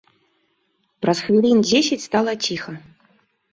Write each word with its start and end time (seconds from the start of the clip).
Праз 1.03 1.17
хвілін 1.27 1.61
дзесяць 1.69 2.01
стала 2.09 2.37
ціха. 2.49 2.71